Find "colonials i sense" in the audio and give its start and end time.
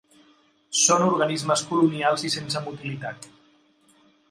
1.73-2.65